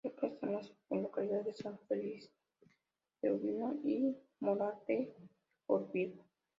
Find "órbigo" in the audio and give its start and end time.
3.29-3.75, 5.67-6.23